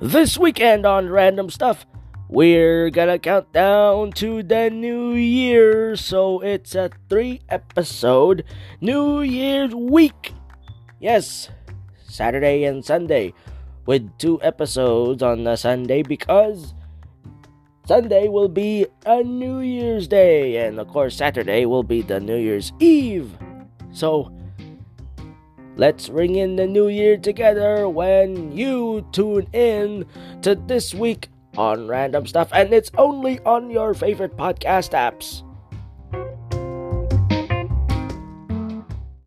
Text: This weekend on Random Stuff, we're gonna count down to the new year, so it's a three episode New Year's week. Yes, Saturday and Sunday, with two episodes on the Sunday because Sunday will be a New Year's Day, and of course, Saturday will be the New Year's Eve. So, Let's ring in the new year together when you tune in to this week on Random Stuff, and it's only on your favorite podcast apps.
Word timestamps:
This 0.00 0.38
weekend 0.38 0.86
on 0.86 1.10
Random 1.10 1.50
Stuff, 1.50 1.84
we're 2.26 2.88
gonna 2.88 3.18
count 3.18 3.52
down 3.52 4.12
to 4.12 4.42
the 4.42 4.70
new 4.70 5.12
year, 5.12 5.94
so 5.94 6.40
it's 6.40 6.74
a 6.74 6.88
three 7.10 7.42
episode 7.50 8.44
New 8.80 9.20
Year's 9.20 9.74
week. 9.74 10.32
Yes, 11.00 11.50
Saturday 12.08 12.64
and 12.64 12.82
Sunday, 12.82 13.34
with 13.84 14.08
two 14.16 14.40
episodes 14.40 15.22
on 15.22 15.44
the 15.44 15.56
Sunday 15.56 16.02
because 16.02 16.72
Sunday 17.84 18.28
will 18.28 18.48
be 18.48 18.86
a 19.04 19.22
New 19.22 19.60
Year's 19.60 20.08
Day, 20.08 20.64
and 20.64 20.80
of 20.80 20.88
course, 20.88 21.14
Saturday 21.14 21.66
will 21.66 21.84
be 21.84 22.00
the 22.00 22.20
New 22.20 22.38
Year's 22.40 22.72
Eve. 22.80 23.36
So, 23.92 24.32
Let's 25.80 26.10
ring 26.10 26.34
in 26.34 26.56
the 26.56 26.66
new 26.66 26.88
year 26.88 27.16
together 27.16 27.88
when 27.88 28.52
you 28.52 29.08
tune 29.12 29.46
in 29.54 30.04
to 30.42 30.54
this 30.54 30.92
week 30.92 31.30
on 31.56 31.88
Random 31.88 32.26
Stuff, 32.26 32.50
and 32.52 32.74
it's 32.74 32.90
only 32.98 33.40
on 33.46 33.70
your 33.70 33.94
favorite 33.94 34.36
podcast 34.36 34.92
apps. 34.92 35.40